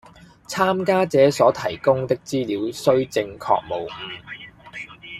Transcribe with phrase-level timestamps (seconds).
[0.47, 3.91] 參加者所提供的資料須正確無訛